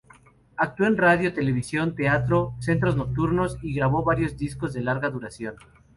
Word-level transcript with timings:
Actuó 0.57 0.87
en 0.87 0.97
radio, 0.97 1.31
televisión, 1.31 1.93
teatro, 1.93 2.55
centros 2.59 2.95
nocturnos 2.97 3.59
y 3.61 3.75
grabó 3.75 4.03
varios 4.03 4.35
discos 4.35 4.73
de 4.73 4.81
larga 4.81 5.11
duración. 5.11 5.53